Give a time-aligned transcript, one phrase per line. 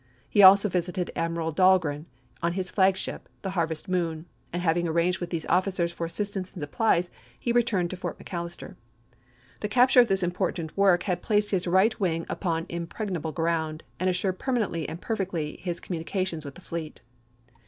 [0.27, 2.07] He also visited Admiral Dahlgren
[2.41, 6.59] on his flagship, the Harvest Moon, and having arranged with these officers for assistance and
[6.59, 8.71] supplies, he returned to Fort Mc 490 ABKAHAM LINCOLN chap.
[8.71, 9.13] xx.
[9.13, 9.59] Allister.
[9.59, 11.19] The capture of this important work had Deo.
[11.21, 11.27] i3,i864.
[11.27, 16.45] placed his right wing upon impregnable ground, and assured permanently and perfectly his com munications
[16.45, 17.01] with the fleet.